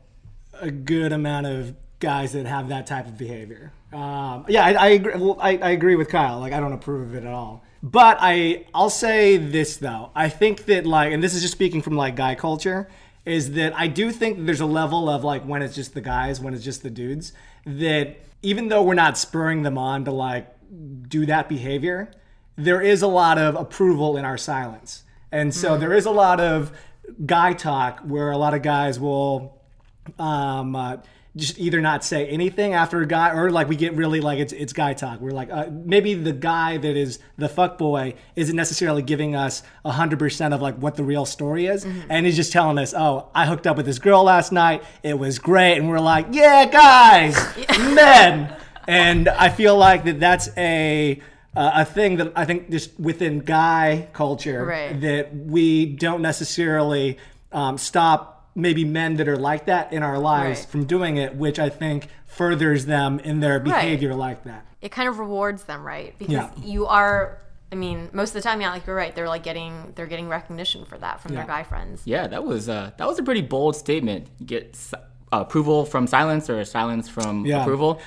[0.60, 3.72] a good amount of guys that have that type of behavior.
[3.92, 5.14] Um, yeah, I, I agree.
[5.16, 6.40] Well, I, I agree with Kyle.
[6.40, 7.64] Like, I don't approve of it at all.
[7.82, 10.12] But I, I'll say this though.
[10.16, 12.90] I think that like, and this is just speaking from like guy culture,
[13.26, 16.02] is that I do think that there's a level of like when it's just the
[16.02, 17.34] guys, when it's just the dudes,
[17.66, 20.48] that even though we're not spurring them on to like
[21.08, 22.12] do that behavior,
[22.56, 25.04] there is a lot of approval in our silence.
[25.32, 26.72] And so there is a lot of
[27.26, 29.62] guy talk where a lot of guys will
[30.20, 30.98] um, uh,
[31.36, 34.54] just either not say anything after a guy or like we get really like it's
[34.54, 35.20] it's guy talk.
[35.20, 39.64] We're like uh, maybe the guy that is the fuck boy isn't necessarily giving us
[39.84, 43.30] hundred percent of like what the real story is, and he's just telling us, "Oh,
[43.34, 44.84] I hooked up with this girl last night.
[45.02, 47.36] It was great," and we're like, "Yeah, guys,
[47.80, 48.56] men."
[48.88, 51.20] And I feel like that that's a
[51.56, 55.02] uh, a thing that I think just within guy culture Right.
[55.02, 57.18] that we don't necessarily
[57.52, 60.70] um, stop maybe men that are like that in our lives Right.
[60.70, 64.66] from doing it, which I think furthers them in their behavior like that.
[64.82, 66.14] It kind of rewards them, right?
[66.20, 66.50] Because Yeah.
[66.64, 67.40] you are.
[67.72, 69.16] I mean, most of the time, yeah, like you're right.
[69.16, 71.40] They're like getting, they're getting recognition for that from Yeah.
[71.40, 72.04] their guy friends.
[72.06, 74.28] Yeah, that was uh, that was a pretty bold statement.
[74.40, 74.96] You get si-
[75.32, 77.62] uh, approval from silence or silence from Yeah.
[77.64, 78.00] approval.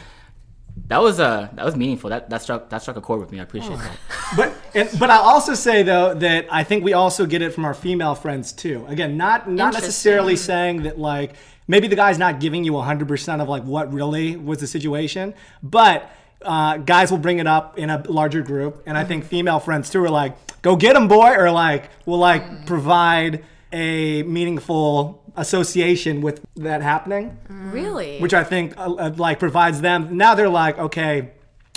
[0.89, 2.11] That was uh that was meaningful.
[2.11, 3.41] That that struck that struck a chord with me.
[3.41, 3.99] I appreciate that.
[4.37, 7.65] But and, but I also say though that I think we also get it from
[7.65, 8.85] our female friends too.
[8.89, 11.35] Again, not not necessarily saying that like
[11.69, 16.11] maybe the guy's not giving you 100% of like what really was the situation, but
[16.43, 19.91] uh, guys will bring it up in a larger group, and I think female friends
[19.91, 26.21] too are like, "Go get him, boy," or like will like provide a meaningful association
[26.21, 28.19] with that happening Really?
[28.21, 30.17] which I think uh, uh, like provides them.
[30.17, 31.31] Now they're like, okay,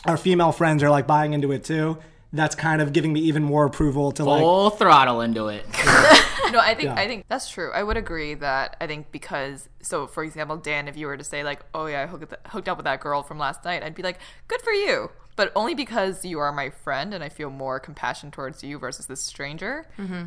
[0.06, 1.98] our female friends are like buying into it too.
[2.32, 4.42] That's kind of giving me even more approval to like.
[4.42, 5.66] Full throttle into it.
[6.52, 6.96] No, I think Yeah.
[6.96, 7.72] I think that's true.
[7.72, 11.24] I would agree that I think because so for example, Dan, if you were to
[11.24, 13.94] say like, "Oh yeah, I hooked, hooked up with that girl from last night," I'd
[13.94, 14.18] be like,
[14.48, 18.30] "Good for you," but only because you are my friend and I feel more compassion
[18.30, 19.74] towards you versus this stranger.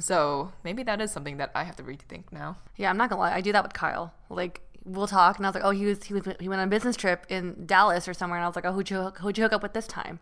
[0.01, 2.57] So maybe that is something that I have to rethink now.
[2.81, 3.35] Yeah, I'm not gonna lie.
[3.35, 4.07] I do that with Kyle.
[4.31, 6.69] Like we'll talk, and I was like, oh, he was he was he went on
[6.69, 9.19] a business trip in Dallas or somewhere, and I was like, oh, who'd you hook-
[9.19, 10.19] who'd you hook up with this time?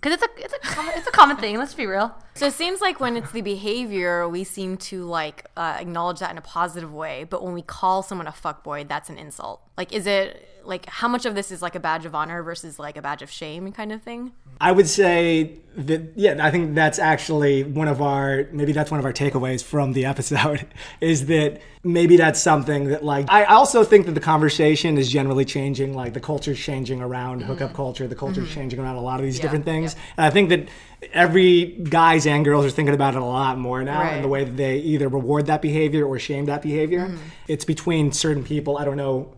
[0.00, 1.58] Because it's a it's a common, it's a common thing.
[1.58, 2.08] Let's be real.
[2.34, 6.30] So it seems like when it's the behavior, we seem to like uh, acknowledge that
[6.30, 7.24] in a positive way.
[7.24, 9.60] But when we call someone a fuckboy, that's an insult.
[9.76, 10.28] Like, is it
[10.64, 13.22] like how much of this is like a badge of honor versus like a badge
[13.22, 14.32] of shame kind of thing?
[14.60, 19.00] I would say that yeah, I think that's actually one of our maybe that's one
[19.00, 20.66] of our takeaways from the episode
[21.00, 25.44] is that maybe that's something that like I also think that the conversation is generally
[25.44, 25.94] changing.
[25.94, 27.48] Like the culture's changing around mm-hmm.
[27.48, 28.54] hookup culture, the culture's mm-hmm.
[28.54, 30.68] changing around a lot of these different things, and I think that
[31.12, 34.44] every guys and girls are thinking about it a lot more now and the way
[34.44, 37.06] that they either reward that behavior or shame that behavior.
[37.06, 37.22] Mm-hmm.
[37.48, 38.76] It's between certain people.
[38.76, 39.34] I don't know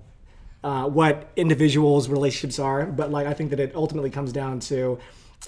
[0.65, 4.99] uh, what individuals' relationships are, but like I think that it ultimately comes down to,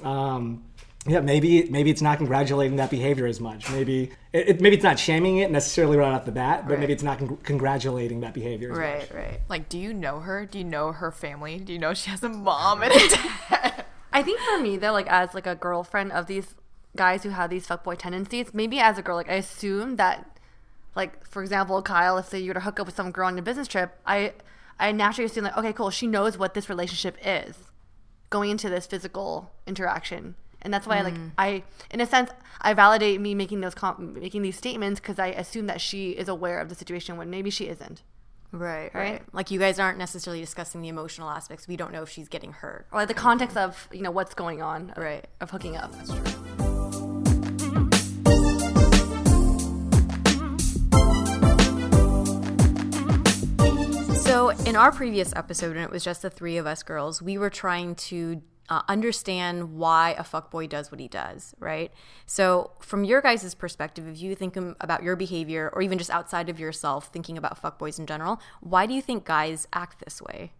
[0.03, 0.65] um,
[1.07, 3.71] yeah, maybe maybe it's not congratulating that behavior as much.
[3.71, 6.93] Maybe it, it- maybe it's not shaming it necessarily right off the bat, but maybe
[6.95, 8.73] it's not con- congratulating that behavior.
[8.73, 9.11] As much.
[9.13, 9.41] right.
[9.49, 10.47] Like, do you know her?
[10.47, 11.59] Do you know her family?
[11.59, 13.85] Do you know she has a mom and a dad?
[14.13, 16.55] I think for me though, like as like a girlfriend of these
[16.97, 20.39] guys who have these fuckboy tendencies, maybe as a girl, like I assume that,
[20.97, 23.39] like for example, Kyle, if say you were to hook up with some girl on
[23.39, 24.33] a business trip, I
[24.79, 27.57] I naturally assume like, okay, cool, she knows what this relationship is,
[28.31, 31.31] going into this physical interaction, and that's why like mm.
[31.39, 35.29] I, in a sense, I validate me making those com- making these statements because I
[35.29, 38.03] assume that she is aware of the situation when maybe she isn't,
[38.53, 39.11] Right, right.
[39.13, 39.23] Right.
[39.33, 41.67] Like you guys aren't necessarily discussing the emotional aspects.
[41.67, 42.87] We don't know if she's getting hurt.
[42.93, 45.27] or like the context of you know what's going on, of- Right.
[45.41, 45.93] of hooking up.
[54.35, 57.39] So, in our previous episode, when it was just the three of us girls, we
[57.39, 61.93] were trying to uh, understand why a fuckboy does what he does, right?
[62.27, 66.11] So, from your guys' perspective, if you think um, about your behavior or even just
[66.11, 70.21] outside of yourself, thinking about fuckboys in general, why do you think guys act this
[70.21, 70.51] way?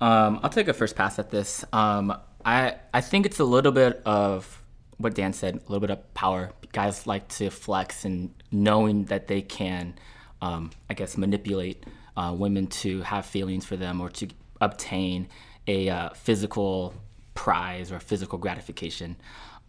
[0.00, 1.64] Um, I'll take a first pass at this.
[1.72, 2.12] Um,
[2.44, 4.64] I I think it's a little bit of
[4.96, 6.50] what Dan said, a little bit of power.
[6.72, 9.94] Guys like to flex and knowing that they can,
[10.42, 11.84] um, I guess, manipulate
[12.16, 14.28] uh, women to have feelings for them or to
[14.60, 15.28] obtain
[15.66, 16.94] a uh, physical
[17.34, 19.16] prize or physical gratification.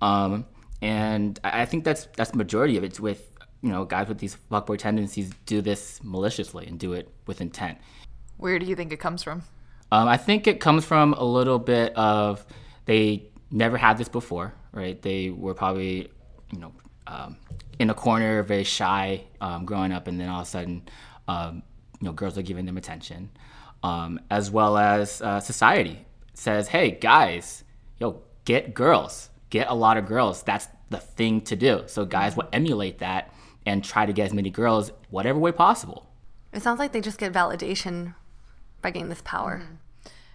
[0.01, 0.45] Um,
[0.81, 2.99] and I think that's that's the majority of it.
[2.99, 7.41] With you know, guys with these fuckboy tendencies do this maliciously and do it with
[7.41, 7.77] intent.
[8.37, 9.43] Where do you think it comes from?
[9.91, 12.45] Um, I think it comes from a little bit of
[12.85, 14.99] they never had this before, right?
[15.01, 16.09] They were probably,
[16.51, 16.73] you know,
[17.07, 17.37] um,
[17.77, 20.83] in a corner, very shy um, growing up, and then all of a sudden,
[21.27, 21.61] um,
[22.01, 23.29] you know, girls are giving them attention,
[23.83, 27.63] um, as well as uh, society says, "Hey, guys,
[27.99, 30.43] yo, get girls, get a lot of girls.
[30.43, 33.33] That's the thing to do." So guys will emulate that
[33.65, 36.07] and try to get as many girls, whatever way possible.
[36.51, 38.15] It sounds like they just get validation
[38.81, 39.61] by getting this power.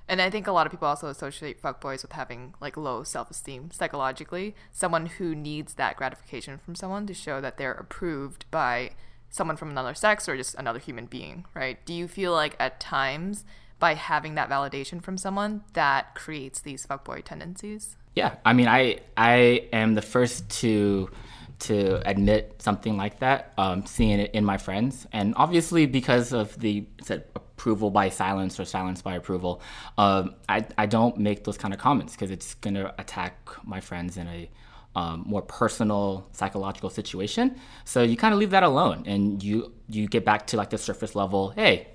[0.09, 3.31] And I think a lot of people also associate fuckboys with having like low self
[3.31, 4.55] esteem psychologically.
[4.71, 8.93] Someone who needs that gratification from someone to show that they're approved by
[9.37, 11.85] someone from another sex or just another human being, right?
[11.85, 13.45] Do you feel like at times
[13.79, 17.97] by having that validation from someone that creates these fuckboy tendencies?
[18.15, 21.11] Yeah, I mean, I I am the first to
[21.59, 26.59] to admit something like that, um, seeing it in my friends, and obviously because of
[26.59, 29.61] the said approval by silence or silence by approval,
[29.99, 34.17] um, I I don't make those kind of comments because it's gonna attack my friends
[34.17, 34.51] in a
[34.97, 37.55] um, more personal psychological situation.
[37.85, 40.79] So you kind of leave that alone, and you you get back to like the
[40.79, 41.51] surface level.
[41.51, 41.89] Hey,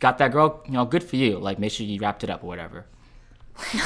[0.00, 0.62] got that girl?
[0.66, 1.38] You know, good for you.
[1.38, 2.86] Like make sure you wrapped it up or whatever.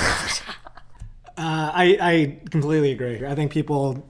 [1.35, 3.27] Uh, I, I completely agree.
[3.27, 4.07] I think people,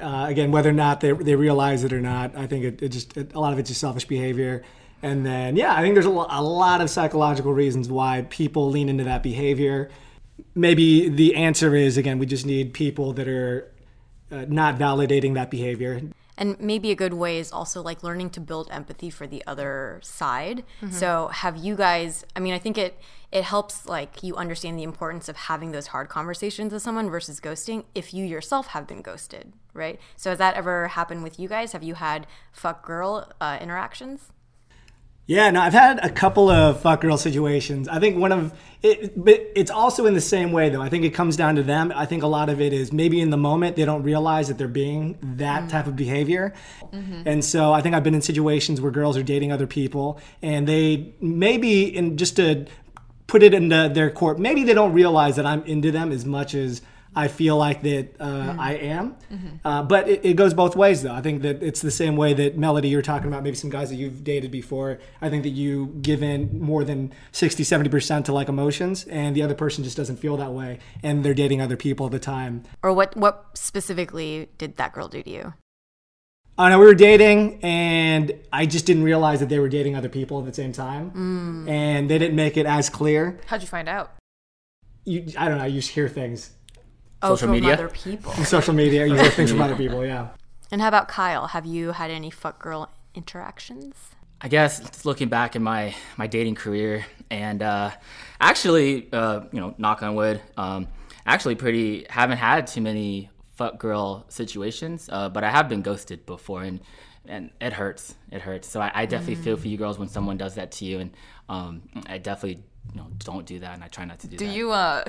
[0.00, 2.90] uh, again, whether or not they, they realize it or not, I think it, it
[2.90, 4.62] just it, a lot of it's just selfish behavior.
[5.02, 8.70] And then, yeah, I think there's a, lo- a lot of psychological reasons why people
[8.70, 9.90] lean into that behavior.
[10.54, 13.71] maybe the answer is again, we just need people that are
[14.32, 16.00] uh, not validating that behavior.
[16.38, 20.00] And maybe a good way is also like learning to build empathy for the other
[20.02, 20.64] side.
[20.90, 22.98] So have you guys I mean I think it
[23.30, 27.38] it helps like you understand the importance of having those hard conversations with someone versus
[27.38, 30.00] ghosting if you yourself have been ghosted, right?
[30.16, 31.72] So has that ever happened with you guys?
[31.72, 34.31] Have you had fuck girl uh, interactions?
[35.26, 37.86] Yeah, no, I've had a couple of fuck girl situations.
[37.86, 40.82] I think one of it, but it's also in the same way though.
[40.82, 41.92] I think it comes down to them.
[41.94, 44.58] I think a lot of it is maybe in the moment they don't realize that
[44.58, 45.68] they're being that mm.
[45.68, 46.52] type of behavior,
[46.92, 47.22] mm-hmm.
[47.24, 50.66] and so I think I've been in situations where girls are dating other people, and
[50.66, 52.66] they maybe in just to
[53.28, 56.54] put it into their court, maybe they don't realize that I'm into them as much
[56.54, 56.82] as
[57.14, 59.16] I feel like that uh, I am.
[59.64, 61.12] Uh, but it, it goes both ways, though.
[61.12, 63.90] I think that it's the same way that Melody, you're talking about maybe some guys
[63.90, 64.98] that you've dated before.
[65.20, 69.42] I think that you give in more than 60, 70% to like emotions, and the
[69.42, 72.62] other person just doesn't feel that way, and they're dating other people at the time.
[72.82, 75.54] Or what what specifically did that girl do to you?
[76.58, 80.08] Oh no, we were dating, and I just didn't realize that they were dating other
[80.08, 81.10] people at the same time,
[81.68, 83.38] and they didn't make it as clear.
[83.46, 84.12] How'd you find out?
[85.04, 85.64] You, I don't know.
[85.64, 86.52] You just hear things
[87.22, 87.72] Oh, Social from media?
[87.74, 88.32] other people.
[88.32, 89.06] on social media.
[89.06, 90.04] You hear things from other people.
[90.04, 90.28] Yeah.
[90.70, 91.48] And how about Kyle?
[91.48, 93.94] Have you had any fuck girl interactions?
[94.40, 97.90] I guess looking back in my my dating career, and uh,
[98.40, 100.88] actually, uh, you know, knock on wood, um,
[101.24, 106.26] actually, pretty haven't had too many fuck girl situations, uh, but I have been ghosted
[106.26, 106.80] before, and
[107.28, 108.16] and it hurts.
[108.32, 108.66] It hurts.
[108.66, 111.10] So I, I definitely feel for you girls when someone does that to you, and
[111.48, 114.46] um, I definitely you know don't do that, and I try not to do, Do
[114.46, 114.54] that.
[114.54, 115.04] you uh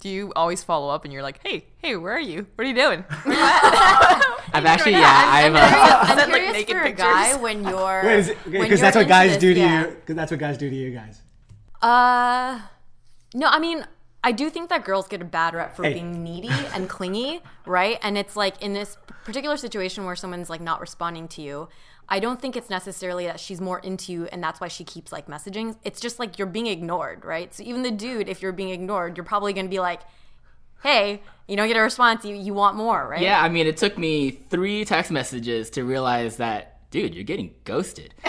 [0.00, 2.46] do you always follow up and you're like, hey, hey, where are you?
[2.54, 3.04] What are you doing?
[4.52, 5.54] I've actually, yeah, I've.
[5.54, 5.58] Uh,
[6.12, 8.68] I'm Send, like, curious naked for a guy when you're Wait, is it, when because
[8.70, 9.86] you're that's what guys this, do to yeah.
[9.86, 9.94] you.
[9.94, 11.20] Because that's what guys do to you guys.
[11.82, 12.60] Uh,
[13.34, 13.86] no, I mean,
[14.22, 15.94] I do think that girls get a bad rep for Hey.
[15.94, 17.98] being needy and clingy, right?
[18.02, 21.68] And it's like in this particular situation where someone's like not responding to you,
[22.08, 25.12] I don't think it's necessarily that she's more into you and that's why she keeps
[25.12, 25.76] like messaging.
[25.84, 27.52] It's just like you're being ignored, right?
[27.54, 30.00] So even the dude, if you're being ignored, you're probably going to be like,
[30.82, 33.22] hey, you don't get a response, you, you want more, right?
[33.22, 37.54] Yeah, I mean, it took me three text messages to realize that, dude, you're getting
[37.64, 38.14] ghosted.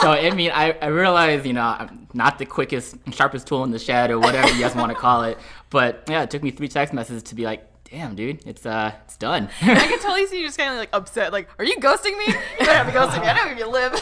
[0.00, 3.70] so, I mean, I, I realized, you know, I'm not the quickest, sharpest tool in
[3.70, 5.38] the shed or whatever you guys want to call it.
[5.68, 8.92] But yeah, it took me three text messages to be like, damn, dude, it's uh,
[9.04, 9.48] it's done.
[9.62, 11.32] I can totally see you just kind of like upset.
[11.32, 12.24] Like, are you ghosting me?
[12.58, 13.28] You better not be ghosting me.
[13.28, 13.92] I know where you live.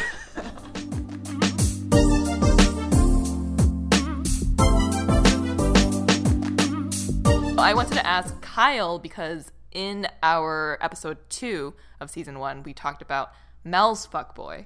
[7.59, 13.03] I wanted to ask Kyle because in our episode two of season one, we talked
[13.03, 14.65] about Mel's fuckboy.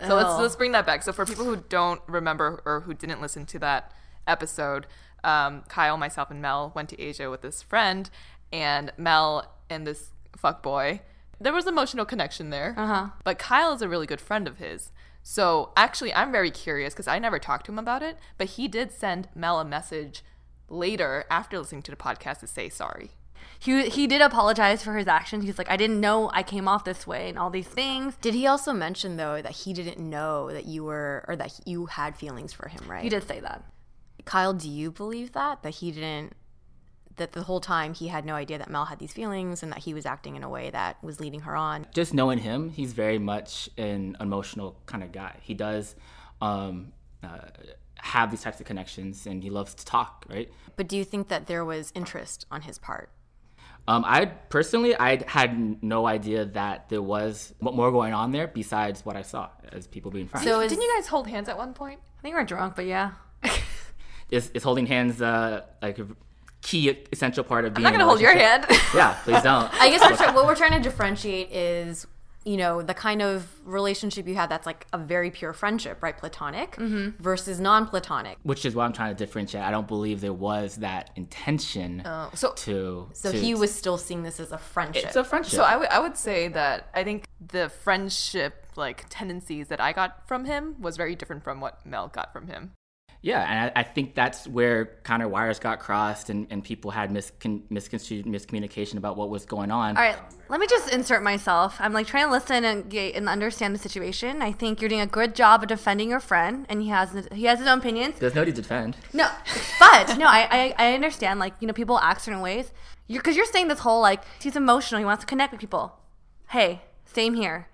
[0.00, 1.02] So let's let's bring that back.
[1.02, 3.92] So for people who don't remember or who didn't listen to that
[4.26, 4.86] episode,
[5.26, 8.08] um, Kyle, myself, and Mel went to Asia with this friend,
[8.52, 11.00] and Mel and this fuck boy.
[11.40, 12.74] there was emotional connection there.
[12.76, 13.08] Uh-huh.
[13.24, 14.90] But Kyle is a really good friend of his.
[15.22, 18.68] So actually, I'm very curious because I never talked to him about it, but he
[18.68, 20.22] did send Mel a message
[20.68, 23.10] later after listening to the podcast to say sorry.
[23.58, 25.44] He he did apologize for his actions.
[25.44, 28.16] He's like, I didn't know I came off this way and all these things.
[28.20, 31.86] Did he also mention though that he didn't know that you were or that you
[31.86, 33.02] had feelings for him, right?
[33.02, 33.64] He did say that.
[34.24, 36.34] Kyle, do you believe that that he didn't
[37.16, 39.80] that the whole time he had no idea that Mel had these feelings and that
[39.80, 41.86] he was acting in a way that was leading her on?
[41.94, 45.36] Just knowing him, he's very much an emotional kind of guy.
[45.42, 45.94] He does
[46.40, 47.38] um, uh,
[47.96, 50.50] have these types of connections and he loves to talk, right?
[50.76, 53.10] But do you think that there was interest on his part?
[53.88, 59.04] Um, I personally, I had no idea that there was more going on there besides
[59.04, 60.44] what I saw as people being friends.
[60.44, 62.00] So is Didn't you guys hold hands at one point?
[62.18, 63.12] I think we're drunk, but yeah.
[64.30, 66.06] is, is holding hands uh, like a
[66.66, 67.86] key essential part of being?
[67.86, 68.66] I'm not gonna hold your hand.
[68.94, 69.72] Yeah, please don't.
[69.80, 72.06] I guess we're try- what we're trying to differentiate is
[72.44, 76.16] you know the kind of relationship you have that's like a very pure friendship, right?
[76.16, 77.22] Platonic mm-hmm.
[77.22, 78.38] versus non-platonic.
[78.42, 79.64] Which is what I'm trying to differentiate.
[79.64, 83.08] I don't believe there was that intention oh, so- to.
[83.12, 85.04] So to- he was still seeing this as a friendship.
[85.04, 85.52] It's a friendship.
[85.52, 89.92] So I would I would say that I think the friendship like tendencies that I
[89.92, 92.72] got from him was very different from what Mel got from him.
[93.26, 96.92] Yeah, and I, I think that's where kind of wires got crossed and, and people
[96.92, 99.96] had miscon- misconstrued miscommunication about what was going on.
[99.96, 100.16] All right,
[100.48, 101.76] let me just insert myself.
[101.80, 104.42] I'm like trying to listen and get and understand the situation.
[104.42, 107.46] I think you're doing a good job of defending your friend, and he has he
[107.46, 108.16] has his own opinions.
[108.20, 108.96] There's no need to defend.
[109.12, 109.28] No,
[109.80, 111.40] but no, I, I I understand.
[111.40, 112.70] Like you know, people act certain ways.
[113.08, 115.00] You're because you're saying this whole like he's emotional.
[115.00, 115.98] He wants to connect with people.
[116.50, 117.66] Hey, same here.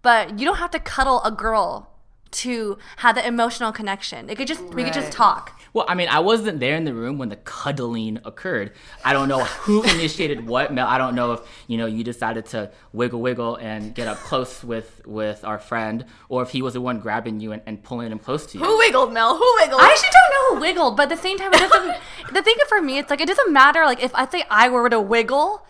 [0.00, 1.93] But you don't have to cuddle a girl
[2.34, 4.28] to have that emotional connection.
[4.28, 5.58] It could just we could just talk.
[5.72, 8.72] Well, I mean, I wasn't there in the room when the cuddling occurred.
[9.04, 10.72] I don't know who initiated what.
[10.72, 14.18] Mel, I don't know if you know you decided to wiggle, wiggle, and get up
[14.18, 17.82] close with with our friend, or if he was the one grabbing you and, and
[17.82, 18.64] pulling him close to you.
[18.64, 19.36] Who wiggled, Mel?
[19.36, 19.80] Who wiggled?
[19.80, 21.96] I actually don't know who wiggled, but at the same time, it doesn't.
[22.32, 23.84] the thing for me, it's like it doesn't matter.
[23.84, 25.66] Like if I say I were to wiggle,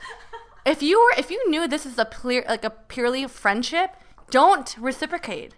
[0.65, 3.91] if you were, if you knew this is a clear, like a purely friendship,
[4.31, 5.55] don't reciprocate.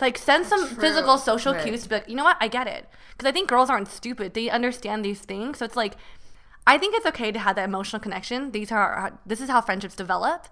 [0.00, 1.62] Like send some physical, social Right.
[1.62, 2.86] cues to be like, you know what, I get it,
[3.16, 4.34] because I think girls aren't stupid.
[4.34, 5.96] They understand these things, so it's like,
[6.66, 8.50] I think it's okay to have that emotional connection.
[8.52, 10.48] These are uh, this is how friendships develop.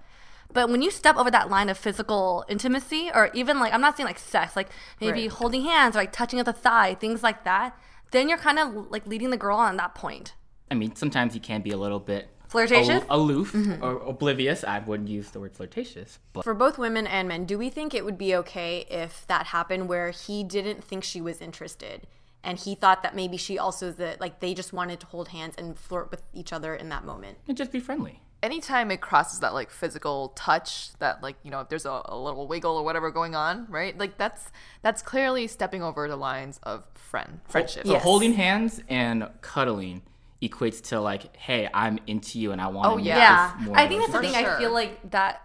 [0.52, 3.96] But when you step over that line of physical intimacy, or even like I'm not
[3.96, 4.68] saying like sex, like
[5.00, 5.30] maybe Right.
[5.32, 7.76] holding hands or like touching at the thigh, things like that,
[8.12, 10.34] then you're kind of like leading the girl on that point.
[10.70, 13.02] I mean, sometimes you can be a little bit Flirtatious?
[13.10, 13.82] al- aloof mm-hmm.
[13.84, 14.64] or oblivious.
[14.64, 17.94] I wouldn't use the word flirtatious, but For both women and men, do we think
[17.94, 22.06] it would be okay if that happened where he didn't think she was interested
[22.46, 25.54] and he thought that maybe she also that like they just wanted to hold hands
[25.56, 27.38] and flirt with each other in that moment?
[27.48, 28.20] and just be friendly.
[28.42, 32.18] anytime it crosses that like physical touch that like you know if there's a, a
[32.18, 34.50] little wiggle or whatever going on right like that's
[34.82, 38.02] that's clearly stepping over the lines of friend friendship So Yes.
[38.02, 40.02] holding hands and cuddling
[40.48, 43.16] equates to like, hey, I'm into you and I want to Oh, yeah.
[43.58, 44.34] Yeah, more I think that's the For thing.
[44.34, 45.42] I feel like that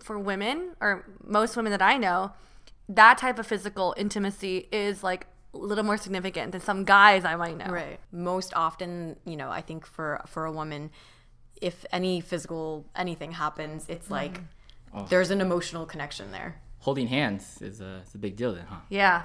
[0.00, 2.32] for women or most women that I know,
[2.88, 7.36] that type of physical intimacy is like a little more significant than some guys I
[7.36, 7.66] might know.
[7.66, 8.00] Right.
[8.12, 10.90] Most often, you know, I think for for a woman,
[11.60, 14.12] if any physical anything happens, it's mm.
[14.12, 14.40] like
[14.94, 15.06] oh.
[15.08, 16.60] there's an emotional connection there.
[16.78, 18.76] holding hands is a, is a big deal then, huh?
[18.88, 19.24] Yeah,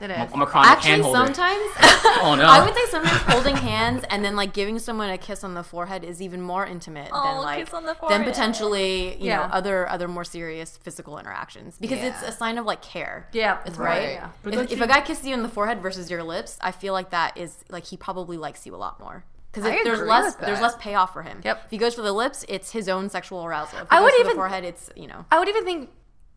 [0.00, 0.16] it is.
[0.32, 1.18] I'm a chronic Actually, hand holder.
[1.26, 1.70] sometimes
[2.22, 2.44] oh no.
[2.46, 5.62] I would say sometimes holding hands and then like giving someone a kiss on the
[5.62, 8.24] forehead is even more intimate Oh, than like kiss on the than forehead.
[8.26, 9.36] potentially you Yeah.
[9.36, 13.28] know other other more serious physical interactions because it's a sign of like care.
[13.32, 13.98] yeah, it's Right.
[13.98, 14.12] right.
[14.12, 14.28] Yeah.
[14.44, 16.72] If, don't if you- a guy kisses you in the forehead versus your lips, I
[16.72, 20.34] feel like that is like he probably likes you a lot more because there's less
[20.36, 21.40] there's less payoff for him.
[21.44, 21.62] Yep.
[21.66, 23.78] If he goes for the lips, it's his own sexual arousal.
[23.78, 25.24] If he I goes would for even- the forehead, it's you know.
[25.30, 25.90] I would even think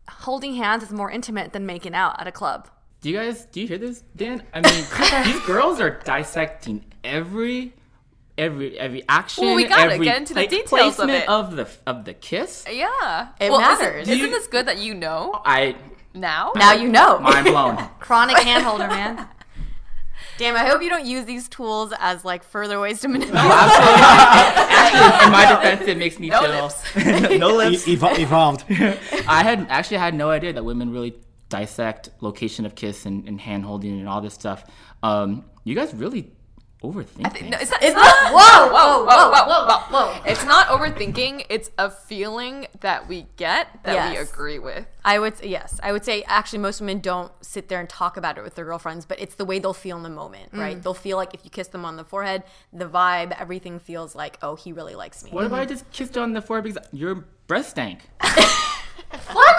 [0.08, 2.68] holding hands is more intimate than making out at a club.
[3.00, 4.42] Do you guys do you hear this, Dan?
[4.52, 7.72] I mean, these girls are dissecting every
[8.36, 9.44] every every action.
[9.46, 11.28] Well, we gotta every get into the pla- details of it.
[11.28, 12.64] of the of the kiss.
[12.70, 14.02] yeah It well, matters.
[14.08, 15.76] isn't, Do isn't this good that you know I
[16.14, 17.20] now Now you know.
[17.20, 17.76] mind blown.
[18.00, 19.28] Chronic hand holder, man.
[20.38, 23.42] Damn, I hope you don't use these tools as like further ways to manipulate.
[23.44, 24.02] absolutely
[24.78, 27.38] Actually, in my defense, it makes me No feel lips.
[27.40, 27.86] no E- lips.
[27.86, 28.64] evo- evolved.
[29.28, 31.14] I had actually had no idea that women really
[31.48, 34.64] dissect location of kiss and, and hand holding and all this stuff.
[35.02, 36.32] Um, you guys really
[36.82, 37.50] overthink things.
[37.50, 40.22] No, it's not, It's it's not, whoa, whoa, whoa, whoa, whoa, whoa.
[40.24, 41.46] It's not overthinking.
[41.48, 44.86] It's a feeling that we get that we agree with.
[45.04, 45.80] I would say yes.
[45.82, 48.64] I would say actually most women don't sit there and talk about it with their
[48.64, 50.80] girlfriends, but it's the way they'll feel in the moment, right?
[50.80, 54.38] They'll feel like if you kiss them on the forehead, the vibe, everything feels like,
[54.42, 55.30] oh, he really likes me.
[55.30, 58.08] what if I just kissed on the forehead because your breath stank?
[59.32, 59.52] Why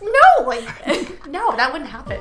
[0.00, 0.44] would no?
[0.46, 2.20] Like, no, that wouldn't happen.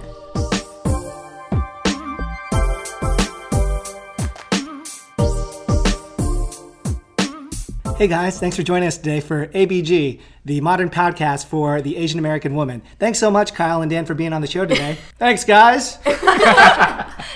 [7.97, 12.17] Hey guys, thanks for joining us today for ABG, the modern podcast for the Asian
[12.17, 12.81] American woman.
[12.97, 14.97] Thanks so much, Kyle and Dan, for being on the show today.
[15.19, 15.99] thanks, guys.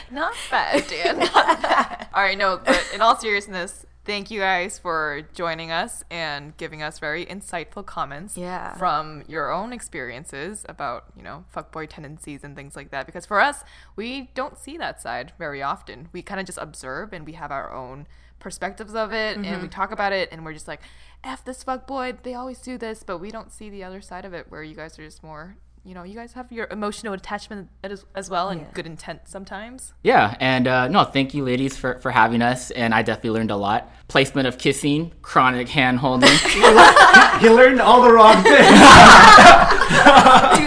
[0.09, 1.19] Not bad, Dan.
[1.19, 2.07] Not bad.
[2.15, 6.83] All right, no, but in all seriousness, thank you guys for joining us and giving
[6.83, 8.75] us very insightful comments Yeah.
[8.75, 13.05] from your own experiences about, you know, fuckboy tendencies and things like that.
[13.05, 13.63] Because for us,
[13.95, 16.09] we don't see that side very often.
[16.13, 18.07] We kind of just observe and we have our own
[18.39, 19.67] perspectives of it and we mm-hmm.
[19.67, 20.81] talk about it and we're just like,
[21.23, 24.33] F this fuckboy, they always do this, but we don't see the other side of
[24.33, 25.57] it where you guys are just more.
[25.85, 29.93] You know, you guys have your emotional attachment as, as well and good intent sometimes.
[30.03, 32.71] Yeah, and uh, no, thank you, ladies, for, for having us.
[32.71, 33.91] And I definitely learned a lot.
[34.07, 36.31] Placement of kissing, chronic hand holding.
[37.41, 38.55] You learned all the wrong things.
[38.55, 38.61] Do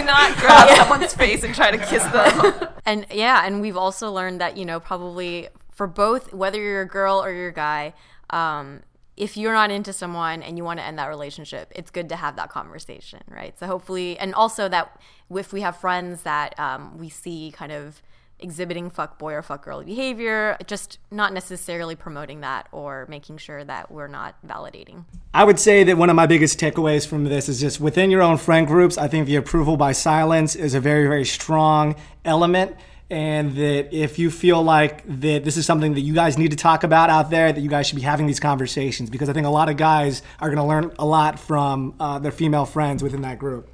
[0.03, 2.67] not grab someone's face and try to kiss them.
[2.85, 6.87] And yeah, and we've also learned that, you know, probably for both, whether you're a
[6.87, 7.93] girl or you're a guy,
[8.29, 8.81] um,
[9.19, 12.15] if you're not into someone and you want to end that relationship, it's good to
[12.15, 13.59] have that conversation, right?
[13.59, 14.99] So hopefully, and also that
[15.29, 18.01] if we have friends that um, we see kind of
[18.39, 23.65] exhibiting fuck boy or fuck girl behavior, just not necessarily promoting that or making sure
[23.65, 25.03] that we're not validating.
[25.33, 28.21] I would say that one of my biggest takeaways from this is just within your
[28.21, 32.77] own friend groups, I think the approval by silence is a very, very strong element.
[33.11, 36.57] And that if you feel like that this is something that you guys need to
[36.57, 39.47] talk about out there, that you guys should be having these conversations because I think
[39.47, 43.01] a lot of guys are going to learn a lot from uh, their female friends
[43.01, 43.67] within that group.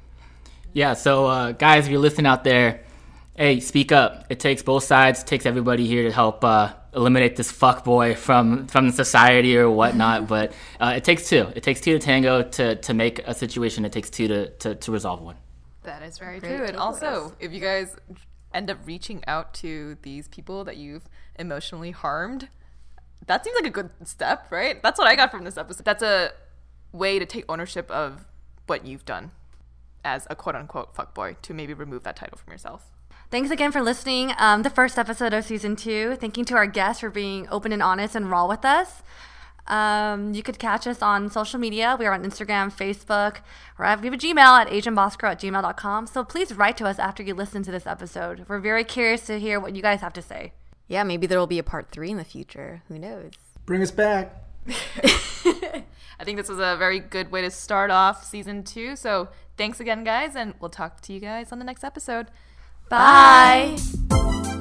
[0.72, 2.80] yeah, so uh, guys, if you're listening out there,
[3.36, 4.26] hey, speak up.
[4.30, 5.22] It takes both sides.
[5.22, 9.70] It takes everybody here to help uh, eliminate this fuck boy from from society or
[9.70, 10.26] whatnot.
[10.34, 11.46] but uh, it takes two.
[11.54, 13.84] It takes two to tango to to make a situation.
[13.84, 15.36] It takes two to to, to resolve one.
[15.82, 16.64] That is very true.
[16.64, 17.94] And also, if you guys
[18.56, 22.48] end up reaching out to these people that you've emotionally harmed,
[23.26, 24.82] that seems like a good step, right?
[24.82, 25.84] That's what I got from this episode.
[25.84, 26.32] That's a
[26.92, 28.24] way to take ownership of
[28.66, 29.32] what you've done
[30.04, 32.90] as a quote unquote fuckboy to maybe remove that title from yourself.
[33.30, 34.32] Thanks again for listening.
[34.38, 36.16] Um, the first episode of season two.
[36.16, 39.02] Thanking to our guests for being open and honest and raw with us.
[39.68, 41.96] Um, you could catch us on social media.
[41.98, 43.38] We are on Instagram, Facebook,
[43.78, 46.06] or we have a Gmail at asianbossgirl at gmail.com.
[46.06, 48.44] So please write to us after you listen to this episode.
[48.48, 50.52] We're very curious to hear what you guys have to say.
[50.88, 52.82] Yeah, maybe there will be a part three in the future.
[52.88, 53.32] Who knows?
[53.64, 54.44] Bring us back.
[56.18, 58.96] I think this was a very good way to start off season two.
[58.96, 62.28] So thanks again, guys, and we'll talk to you guys on the next episode.
[62.88, 63.76] Bye.
[64.08, 64.56] Bye.